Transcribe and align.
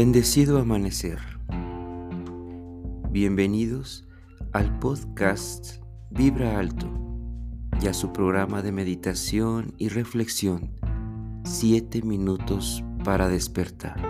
Bendecido 0.00 0.60
amanecer. 0.60 1.18
Bienvenidos 3.10 4.06
al 4.52 4.78
podcast 4.78 5.82
Vibra 6.10 6.56
Alto 6.56 6.86
y 7.82 7.88
a 7.88 7.92
su 7.92 8.12
programa 8.12 8.62
de 8.62 8.70
meditación 8.70 9.74
y 9.76 9.88
reflexión 9.88 10.70
7 11.42 12.02
minutos 12.02 12.84
para 13.02 13.28
despertar. 13.28 14.00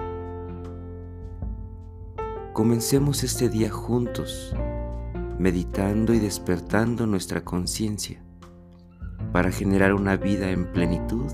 Comencemos 2.52 3.24
este 3.24 3.48
día 3.48 3.70
juntos, 3.70 4.54
meditando 5.38 6.12
y 6.12 6.18
despertando 6.18 7.06
nuestra 7.06 7.46
conciencia 7.46 8.22
para 9.32 9.50
generar 9.50 9.94
una 9.94 10.16
vida 10.16 10.50
en 10.50 10.70
plenitud, 10.70 11.32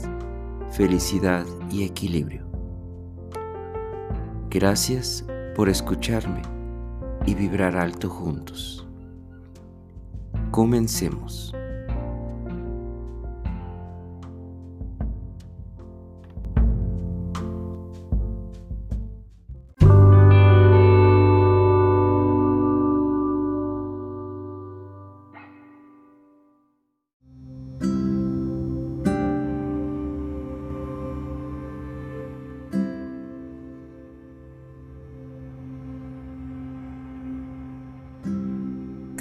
felicidad 0.70 1.44
y 1.72 1.82
equilibrio. 1.82 2.43
Gracias 4.54 5.24
por 5.56 5.68
escucharme 5.68 6.40
y 7.26 7.34
vibrar 7.34 7.76
alto 7.76 8.08
juntos. 8.08 8.86
Comencemos. 10.52 11.52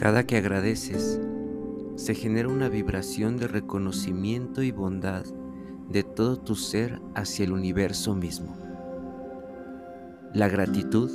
Cada 0.04 0.26
que 0.26 0.36
agradeces, 0.36 1.22
se 1.96 2.14
genera 2.14 2.50
una 2.50 2.68
vibración 2.68 3.38
de 3.38 3.48
reconocimiento 3.48 4.62
y 4.62 4.70
bondad 4.70 5.24
de 5.88 6.04
todo 6.04 6.38
tu 6.38 6.56
ser 6.56 7.00
hacia 7.16 7.46
el 7.46 7.54
universo 7.54 8.14
mismo. 8.14 8.58
La 10.34 10.50
gratitud 10.50 11.10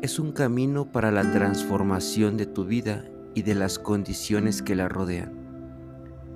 es 0.00 0.18
un 0.18 0.32
camino 0.32 0.90
para 0.90 1.10
la 1.10 1.30
transformación 1.30 2.38
de 2.38 2.46
tu 2.46 2.64
vida 2.64 3.04
y 3.34 3.42
de 3.42 3.54
las 3.54 3.78
condiciones 3.78 4.62
que 4.62 4.74
la 4.74 4.88
rodean. 4.88 5.34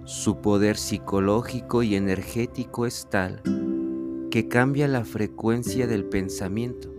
Su 0.05 0.43
poder 0.43 0.77
psicológico 0.77 1.83
y 1.83 1.95
energético 1.95 2.85
es 2.85 3.09
tal 3.09 3.41
que 4.31 4.47
cambia 4.47 4.89
la 4.89 5.07
frecuencia 5.07 5.87
del 5.87 6.05
pensamiento 6.05 6.95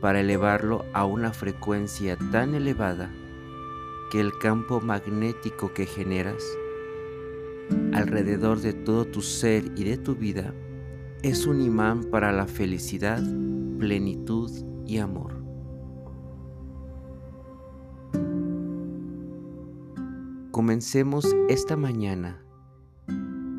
para 0.00 0.20
elevarlo 0.20 0.86
a 0.94 1.04
una 1.04 1.34
frecuencia 1.34 2.16
tan 2.32 2.54
elevada 2.54 3.12
que 4.10 4.20
el 4.20 4.36
campo 4.38 4.80
magnético 4.80 5.72
que 5.72 5.86
generas 5.86 6.44
alrededor 7.92 8.60
de 8.60 8.72
todo 8.72 9.04
tu 9.04 9.22
ser 9.22 9.64
y 9.76 9.84
de 9.84 9.96
tu 9.96 10.16
vida 10.16 10.52
es 11.22 11.46
un 11.46 11.60
imán 11.60 12.04
para 12.04 12.32
la 12.32 12.46
felicidad, 12.46 13.22
plenitud 13.78 14.50
y 14.86 14.98
amor. 14.98 15.40
Comencemos 20.50 21.26
esta 21.48 21.76
mañana 21.76 22.42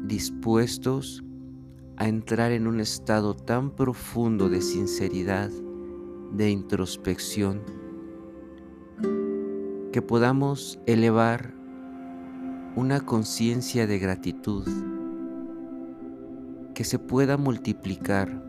dispuestos 0.06 1.24
a 1.96 2.08
entrar 2.08 2.52
en 2.52 2.68
un 2.68 2.80
estado 2.82 3.36
tan 3.36 3.72
profundo 3.72 4.50
de 4.50 4.62
sinceridad, 4.62 5.50
de 6.34 6.50
introspección, 6.50 7.62
que 9.92 10.02
podamos 10.02 10.80
elevar 10.86 11.54
una 12.78 13.02
conciencia 13.02 13.88
de 13.88 14.00
gratitud 14.00 14.66
que 16.74 16.86
se 16.86 16.98
pueda 16.98 17.36
multiplicar 17.36 18.42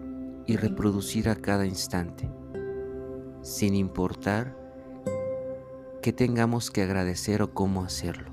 y 0.46 0.56
reproducir 0.56 1.28
a 1.28 1.34
cada 1.34 1.66
instante, 1.66 2.30
sin 3.42 3.74
importar 3.74 4.56
qué 6.00 6.12
tengamos 6.12 6.70
que 6.70 6.82
agradecer 6.82 7.42
o 7.42 7.52
cómo 7.52 7.82
hacerlo. 7.82 8.30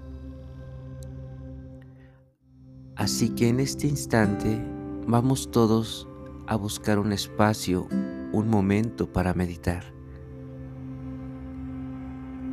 Así 2.95 3.29
que 3.29 3.47
en 3.47 3.59
este 3.59 3.87
instante 3.87 4.63
vamos 5.07 5.49
todos 5.49 6.07
a 6.45 6.55
buscar 6.55 6.99
un 6.99 7.11
espacio, 7.11 7.87
un 8.31 8.49
momento 8.49 9.11
para 9.11 9.33
meditar 9.33 9.98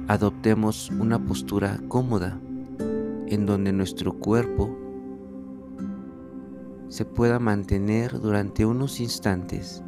adoptemos 0.08 0.90
una 0.90 1.18
postura 1.18 1.80
cómoda 1.88 2.38
en 3.26 3.44
donde 3.44 3.72
nuestro 3.72 4.12
cuerpo 4.12 4.76
se 6.88 7.04
pueda 7.04 7.40
mantener 7.40 8.20
durante 8.20 8.64
unos 8.64 9.00
instantes 9.00 9.82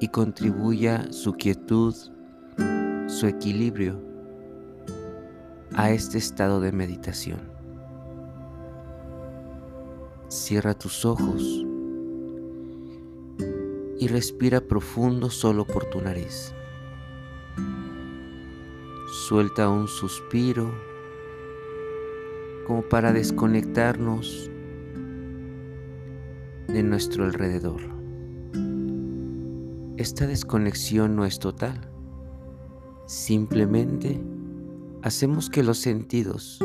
y 0.00 0.08
contribuya 0.08 1.12
su 1.12 1.34
quietud, 1.34 1.94
su 3.06 3.26
equilibrio 3.26 4.02
a 5.74 5.90
este 5.90 6.18
estado 6.18 6.60
de 6.60 6.72
meditación. 6.72 7.40
Cierra 10.28 10.74
tus 10.74 11.04
ojos 11.04 11.64
y 14.00 14.08
respira 14.08 14.60
profundo 14.60 15.30
solo 15.30 15.64
por 15.64 15.84
tu 15.84 16.00
nariz. 16.00 16.52
Suelta 19.34 19.68
un 19.68 19.88
suspiro 19.88 20.70
como 22.68 22.82
para 22.82 23.12
desconectarnos 23.12 24.48
de 26.68 26.82
nuestro 26.84 27.24
alrededor. 27.24 27.80
Esta 29.96 30.28
desconexión 30.28 31.16
no 31.16 31.24
es 31.24 31.40
total. 31.40 31.90
Simplemente 33.06 34.22
hacemos 35.02 35.50
que 35.50 35.64
los 35.64 35.78
sentidos, 35.78 36.60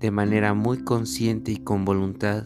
de 0.00 0.10
manera 0.10 0.52
muy 0.52 0.82
consciente 0.82 1.52
y 1.52 1.58
con 1.58 1.84
voluntad, 1.84 2.44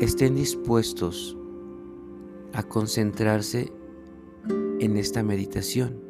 estén 0.00 0.34
dispuestos 0.34 1.36
a 2.54 2.62
concentrarse 2.62 3.70
en 4.80 4.96
esta 4.96 5.22
meditación 5.22 6.00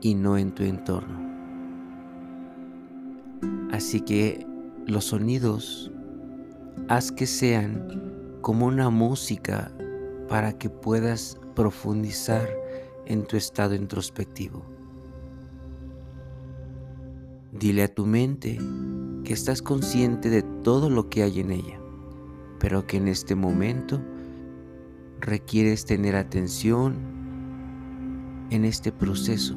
y 0.00 0.14
no 0.14 0.36
en 0.36 0.54
tu 0.54 0.62
entorno. 0.62 1.24
Así 3.70 4.00
que 4.00 4.46
los 4.86 5.06
sonidos 5.06 5.90
haz 6.88 7.10
que 7.10 7.26
sean 7.26 8.38
como 8.40 8.66
una 8.66 8.90
música 8.90 9.72
para 10.28 10.58
que 10.58 10.68
puedas 10.68 11.38
profundizar 11.54 12.48
en 13.06 13.24
tu 13.24 13.36
estado 13.36 13.74
introspectivo. 13.74 14.64
Dile 17.52 17.84
a 17.84 17.94
tu 17.94 18.04
mente 18.04 18.58
que 19.24 19.32
estás 19.32 19.62
consciente 19.62 20.28
de 20.28 20.42
todo 20.42 20.90
lo 20.90 21.08
que 21.08 21.22
hay 21.22 21.40
en 21.40 21.50
ella, 21.50 21.80
pero 22.58 22.86
que 22.86 22.96
en 22.96 23.08
este 23.08 23.34
momento 23.34 24.00
requieres 25.20 25.84
tener 25.84 26.16
atención 26.16 27.23
en 28.50 28.64
este 28.64 28.92
proceso 28.92 29.54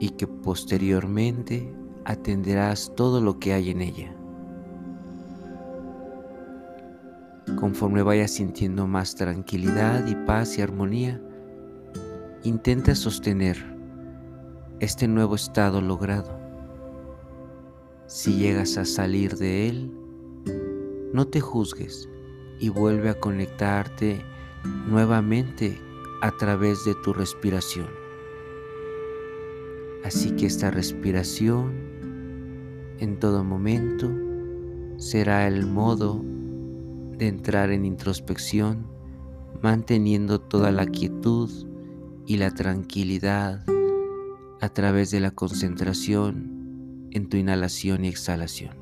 y 0.00 0.10
que 0.10 0.26
posteriormente 0.26 1.72
atenderás 2.04 2.92
todo 2.96 3.20
lo 3.20 3.38
que 3.38 3.52
hay 3.52 3.70
en 3.70 3.82
ella. 3.82 4.14
Conforme 7.56 8.02
vayas 8.02 8.30
sintiendo 8.32 8.86
más 8.86 9.14
tranquilidad 9.14 10.06
y 10.06 10.14
paz 10.14 10.58
y 10.58 10.62
armonía, 10.62 11.20
intenta 12.44 12.94
sostener 12.94 13.56
este 14.80 15.08
nuevo 15.08 15.34
estado 15.34 15.80
logrado. 15.80 16.38
Si 18.06 18.36
llegas 18.36 18.76
a 18.78 18.84
salir 18.84 19.36
de 19.36 19.68
él, 19.68 19.92
no 21.12 21.26
te 21.26 21.40
juzgues 21.40 22.08
y 22.60 22.68
vuelve 22.68 23.10
a 23.10 23.18
conectarte 23.18 24.24
nuevamente 24.88 25.80
a 26.20 26.30
través 26.32 26.84
de 26.84 26.94
tu 26.94 27.12
respiración. 27.12 27.88
Así 30.04 30.32
que 30.32 30.46
esta 30.46 30.70
respiración 30.70 31.72
en 32.98 33.18
todo 33.18 33.44
momento 33.44 34.10
será 34.96 35.46
el 35.46 35.66
modo 35.66 36.24
de 37.16 37.28
entrar 37.28 37.70
en 37.70 37.84
introspección, 37.84 38.86
manteniendo 39.62 40.40
toda 40.40 40.70
la 40.70 40.86
quietud 40.86 41.50
y 42.26 42.36
la 42.36 42.52
tranquilidad 42.52 43.64
a 44.60 44.68
través 44.68 45.10
de 45.10 45.20
la 45.20 45.30
concentración 45.30 47.08
en 47.12 47.28
tu 47.28 47.36
inhalación 47.36 48.04
y 48.04 48.08
exhalación. 48.08 48.76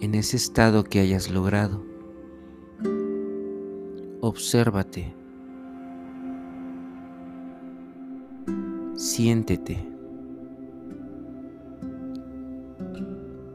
En 0.00 0.14
ese 0.14 0.36
estado 0.36 0.84
que 0.84 1.00
hayas 1.00 1.30
logrado, 1.30 1.84
obsérvate, 4.26 5.14
siéntete 8.96 9.88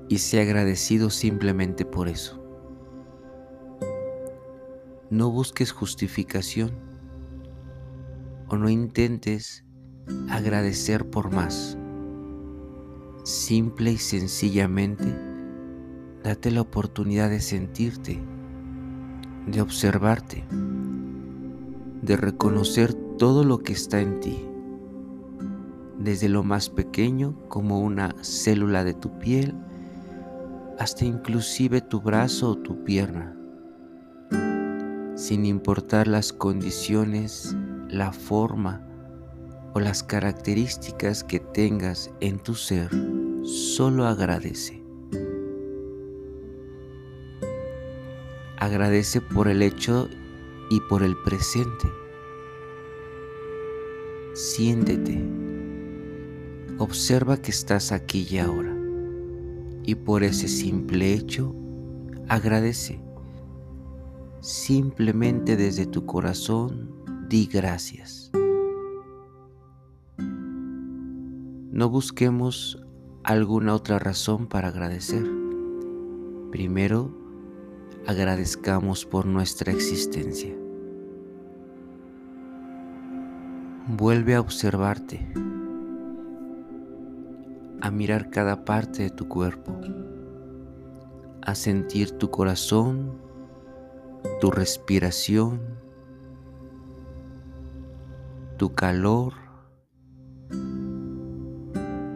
y 0.07 0.18
sé 0.18 0.41
agradecido 0.41 1.09
simplemente 1.09 1.85
por 1.85 2.07
eso. 2.07 2.41
No 5.09 5.29
busques 5.29 5.71
justificación 5.71 6.71
o 8.47 8.57
no 8.57 8.69
intentes 8.69 9.65
agradecer 10.29 11.09
por 11.09 11.33
más. 11.33 11.77
Simple 13.24 13.91
y 13.91 13.97
sencillamente, 13.97 15.06
date 16.24 16.51
la 16.51 16.62
oportunidad 16.62 17.29
de 17.29 17.39
sentirte, 17.39 18.19
de 19.47 19.61
observarte, 19.61 20.43
de 22.01 22.17
reconocer 22.17 22.93
todo 22.93 23.43
lo 23.43 23.59
que 23.59 23.73
está 23.73 24.01
en 24.01 24.19
ti, 24.19 24.45
desde 25.99 26.29
lo 26.29 26.43
más 26.43 26.69
pequeño 26.69 27.38
como 27.47 27.79
una 27.81 28.15
célula 28.21 28.83
de 28.83 28.93
tu 28.93 29.19
piel, 29.19 29.53
hasta 30.79 31.05
inclusive 31.05 31.81
tu 31.81 32.01
brazo 32.01 32.51
o 32.51 32.57
tu 32.57 32.83
pierna 32.83 33.35
sin 35.21 35.45
importar 35.45 36.07
las 36.07 36.33
condiciones, 36.33 37.55
la 37.89 38.11
forma 38.11 38.81
o 39.75 39.79
las 39.79 40.01
características 40.01 41.23
que 41.23 41.39
tengas 41.39 42.09
en 42.21 42.39
tu 42.39 42.55
ser, 42.55 42.89
solo 43.43 44.07
agradece. 44.07 44.81
Agradece 48.62 49.22
por 49.22 49.48
el 49.48 49.63
hecho 49.63 50.08
y 50.69 50.81
por 50.81 51.02
el 51.02 51.18
presente. 51.18 51.92
Siéntete. 54.36 55.19
Observa 56.78 57.38
que 57.38 57.50
estás 57.50 57.92
aquí 57.92 58.28
y 58.30 58.38
ahora. 58.38 58.78
Y 59.84 59.96
por 59.96 60.22
ese 60.22 60.48
simple 60.48 61.12
hecho, 61.12 61.56
agradece. 62.28 63.02
Simplemente 64.42 65.58
desde 65.58 65.88
tu 65.88 66.06
corazón 66.06 66.94
di 67.30 67.48
gracias. 67.48 68.30
No 71.72 71.90
busquemos 71.90 72.80
alguna 73.24 73.74
otra 73.74 73.98
razón 73.98 74.46
para 74.46 74.68
agradecer. 74.68 75.28
Primero, 76.52 77.20
agradezcamos 78.07 79.06
por 79.06 79.25
nuestra 79.25 79.71
existencia. 79.71 80.56
Vuelve 83.88 84.36
a 84.36 84.42
observarte, 84.42 85.27
a 87.81 87.92
mirar 87.92 88.30
cada 88.30 88.63
parte 88.65 89.03
de 89.03 89.09
tu 89.09 89.27
cuerpo, 89.27 89.80
a 91.42 91.56
sentir 91.56 92.12
tu 92.12 92.30
corazón 92.30 93.31
tu 94.39 94.51
respiración, 94.51 95.62
tu 98.57 98.74
calor, 98.74 99.33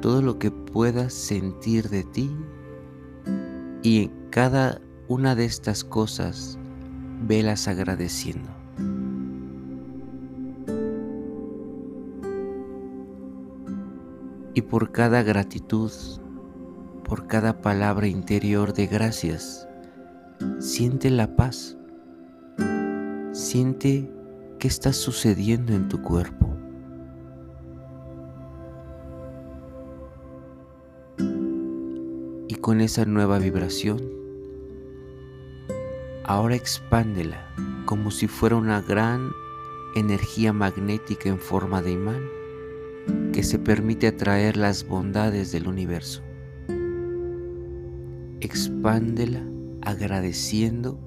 todo 0.01 0.21
lo 0.21 0.39
que 0.39 0.51
puedas 0.51 1.13
sentir 1.13 1.89
de 1.89 2.03
ti 2.03 2.35
y 3.81 4.03
en 4.05 4.29
cada 4.29 4.81
una 5.07 5.35
de 5.35 5.45
estas 5.45 5.83
cosas 5.83 6.57
velas 7.27 7.67
agradeciendo. 7.67 8.49
Y 14.53 14.61
por 14.61 14.91
cada 14.91 15.21
gratitud, 15.23 15.91
por 17.03 17.27
cada 17.27 17.61
palabra 17.61 18.07
interior 18.07 18.73
de 18.73 18.87
gracias, 18.87 19.67
siente 20.59 21.09
la 21.09 21.35
paz 21.35 21.77
Siente 23.35 24.09
qué 24.59 24.69
está 24.69 24.93
sucediendo 24.93 25.73
en 25.73 25.89
tu 25.89 26.01
cuerpo. 26.01 26.55
Y 32.47 32.55
con 32.55 32.79
esa 32.79 33.03
nueva 33.03 33.37
vibración, 33.39 34.01
ahora 36.27 36.55
expándela 36.55 37.53
como 37.85 38.09
si 38.09 38.27
fuera 38.27 38.55
una 38.55 38.81
gran 38.81 39.31
energía 39.93 40.53
magnética 40.53 41.29
en 41.29 41.37
forma 41.37 41.83
de 41.83 41.91
imán 41.91 42.23
que 43.31 43.43
se 43.43 43.59
permite 43.59 44.07
atraer 44.07 44.57
las 44.57 44.87
bondades 44.87 45.51
del 45.51 45.67
universo. 45.67 46.23
Expándela 48.39 49.43
agradeciendo 49.83 50.99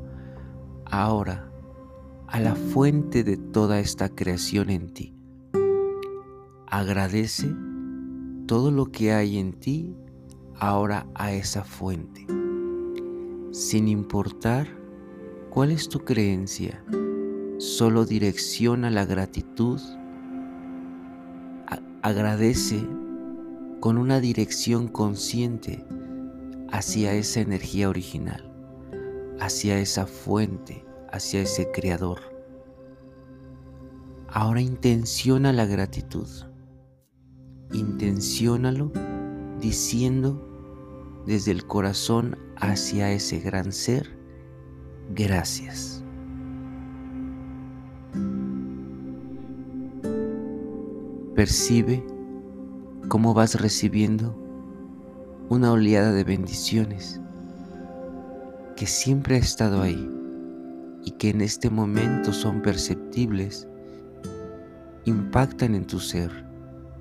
ahora 0.84 1.50
a 2.28 2.38
la 2.38 2.54
fuente 2.54 3.24
de 3.24 3.36
toda 3.36 3.80
esta 3.80 4.08
creación 4.10 4.70
en 4.70 4.92
ti. 4.94 5.14
Agradece 6.68 7.52
todo 8.46 8.70
lo 8.70 8.86
que 8.86 9.12
hay 9.12 9.38
en 9.38 9.52
ti 9.52 9.96
ahora 10.60 11.08
a 11.14 11.32
esa 11.32 11.64
fuente, 11.64 12.24
sin 13.50 13.88
importar 13.88 14.77
cuál 15.50 15.70
es 15.70 15.88
tu 15.88 16.00
creencia, 16.00 16.84
solo 17.58 18.04
direcciona 18.04 18.90
la 18.90 19.04
gratitud, 19.04 19.80
agradece 22.02 22.86
con 23.80 23.98
una 23.98 24.20
dirección 24.20 24.88
consciente 24.88 25.84
hacia 26.70 27.14
esa 27.14 27.40
energía 27.40 27.88
original, 27.88 28.52
hacia 29.40 29.78
esa 29.78 30.06
fuente, 30.06 30.84
hacia 31.12 31.42
ese 31.42 31.70
Creador. 31.70 32.20
Ahora 34.28 34.60
intenciona 34.60 35.52
la 35.52 35.64
gratitud. 35.64 36.28
Intenciónalo 37.72 38.92
diciendo 39.60 40.44
desde 41.26 41.50
el 41.50 41.66
corazón 41.66 42.36
hacia 42.56 43.12
ese 43.12 43.40
gran 43.40 43.72
ser, 43.72 44.17
gracias. 45.14 46.02
Percibe 51.34 52.04
cómo 53.08 53.32
vas 53.32 53.60
recibiendo 53.60 54.34
una 55.48 55.72
oleada 55.72 56.12
de 56.12 56.24
bendiciones 56.24 57.20
que 58.76 58.86
siempre 58.86 59.36
ha 59.36 59.38
estado 59.38 59.82
ahí 59.82 60.10
y 61.04 61.12
que 61.12 61.30
en 61.30 61.40
este 61.40 61.70
momento 61.70 62.32
son 62.32 62.60
perceptibles, 62.60 63.68
impactan 65.04 65.74
en 65.74 65.86
tu 65.86 66.00
ser 66.00 66.30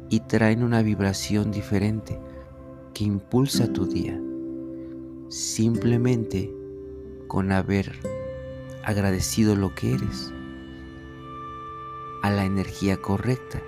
y 0.09 0.21
traen 0.21 0.63
una 0.63 0.81
vibración 0.81 1.51
diferente 1.51 2.19
que 2.93 3.03
impulsa 3.03 3.71
tu 3.73 3.85
día, 3.85 4.19
simplemente 5.29 6.53
con 7.27 7.51
haber 7.51 7.99
agradecido 8.83 9.55
lo 9.55 9.75
que 9.75 9.93
eres 9.93 10.33
a 12.23 12.31
la 12.31 12.45
energía 12.45 12.97
correcta 12.97 13.61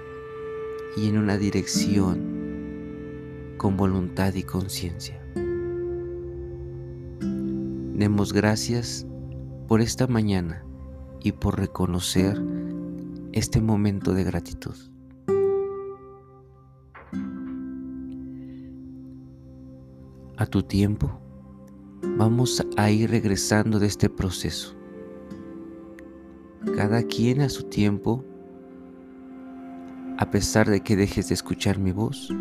y 0.96 1.08
en 1.08 1.18
una 1.18 1.38
dirección 1.38 2.39
con 3.58 3.78
voluntad 3.78 4.34
y 4.36 4.44
conciencia. 4.44 5.22
Demos 8.00 8.32
gracias 8.34 9.06
por 9.68 9.82
esta 9.82 10.08
mañana 10.08 10.63
y 11.22 11.34
por 11.34 11.60
reconocer 11.60 12.42
este 13.34 13.62
momento 13.62 14.13
de 14.13 14.24
gratitud. 14.24 14.75
A 20.38 20.46
tu 20.46 20.63
tiempo, 20.63 21.20
vamos 22.01 22.65
a 22.77 22.89
ir 22.89 23.10
regresando 23.10 23.79
de 23.79 23.88
este 23.88 24.10
proceso. 24.10 24.75
Cada 26.75 27.03
quien 27.03 27.41
a 27.41 27.50
su 27.50 27.63
tiempo, 27.63 28.24
a 30.18 30.29
pesar 30.29 30.70
de 30.70 30.82
que 30.82 30.96
dejes 30.96 31.29
de 31.29 31.34
escuchar 31.34 31.79
mi 31.79 31.91
voz, 31.91 32.34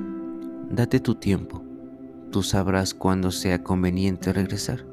date 0.71 1.01
tu 1.01 1.15
tiempo. 1.15 1.63
Tú 2.31 2.43
sabrás 2.43 2.93
cuándo 2.93 3.31
sea 3.31 3.63
conveniente 3.63 4.33
regresar. 4.33 4.85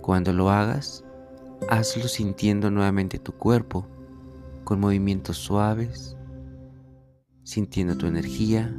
Cuando 0.00 0.32
lo 0.32 0.50
hagas, 0.50 1.04
hazlo 1.68 2.08
sintiendo 2.08 2.70
nuevamente 2.70 3.18
tu 3.18 3.32
cuerpo 3.32 3.86
con 4.64 4.80
movimientos 4.80 5.36
suaves, 5.36 6.16
sintiendo 7.44 7.96
tu 7.96 8.06
energía, 8.06 8.74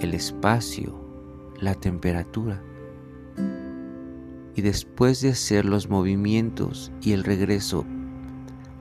el 0.00 0.14
espacio, 0.14 0.98
la 1.60 1.74
temperatura 1.74 2.62
y 4.60 4.62
después 4.62 5.22
de 5.22 5.30
hacer 5.30 5.64
los 5.64 5.88
movimientos 5.88 6.92
y 7.00 7.12
el 7.12 7.24
regreso 7.24 7.86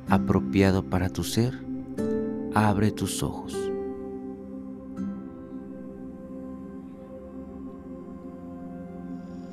apropiado 0.10 0.84
para 0.84 1.08
tu 1.08 1.24
ser, 1.24 1.58
abre 2.54 2.92
tus 2.92 3.24
ojos. 3.24 3.58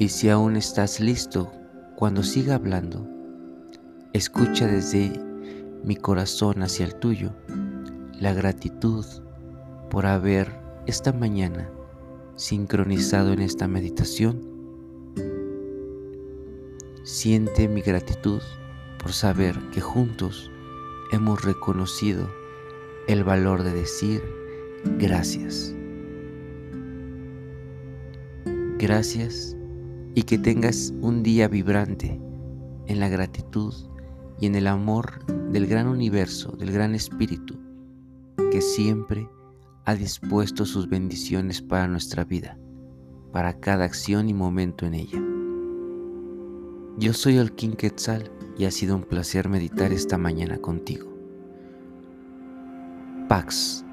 Y 0.00 0.09
si 0.09 0.28
aún 0.28 0.56
estás 0.56 0.99
listo, 0.99 1.52
cuando 1.95 2.25
siga 2.25 2.56
hablando, 2.56 3.09
escucha 4.12 4.66
desde 4.66 5.12
mi 5.85 5.95
corazón 5.95 6.61
hacia 6.64 6.87
el 6.87 6.97
tuyo 6.97 7.37
la 8.18 8.35
gratitud 8.35 9.06
por 9.90 10.06
haber 10.06 10.61
esta 10.87 11.12
mañana 11.12 11.71
sincronizado 12.35 13.33
en 13.33 13.42
esta 13.42 13.68
meditación. 13.68 14.55
Siente 17.06 17.68
mi 17.68 17.82
gratitud 17.82 18.42
por 18.98 19.12
saber 19.12 19.56
que 19.70 19.80
juntos 19.80 20.50
hemos 21.12 21.44
reconocido 21.44 22.28
el 23.06 23.22
valor 23.22 23.62
de 23.62 23.72
decir 23.72 24.25
gracias. 24.98 25.72
Gracias 28.78 29.56
y 30.16 30.25
que 30.25 30.36
tengas 30.36 30.92
un 31.00 31.22
día 31.22 31.46
vibrante 31.46 32.20
en 32.86 32.98
la 32.98 33.08
gratitud 33.08 33.72
y 34.40 34.46
en 34.46 34.56
el 34.56 34.66
amor 34.66 35.25
del 35.52 35.68
gran 35.68 35.86
universo, 35.86 36.56
del 36.56 36.72
gran 36.72 36.96
espíritu, 36.96 37.56
que 38.50 38.60
siempre 38.60 39.28
ha 39.84 39.94
dispuesto 39.94 40.66
sus 40.66 40.88
bendiciones 40.88 41.62
para 41.62 41.86
nuestra 41.86 42.25
vida, 42.25 42.58
para 43.32 43.60
cada 43.60 43.84
acción 43.84 44.28
y 44.28 44.34
momento 44.34 44.86
en 44.86 44.94
ella. 44.94 45.36
Yo 46.99 47.12
soy 47.12 47.37
el 47.37 47.53
King 47.53 47.73
Quetzal 47.76 48.31
y 48.57 48.65
ha 48.65 48.71
sido 48.71 48.97
un 48.97 49.03
placer 49.03 49.50
meditar 49.50 49.93
esta 49.93 50.17
mañana 50.17 50.57
contigo. 50.57 51.12
Pax. 53.29 53.85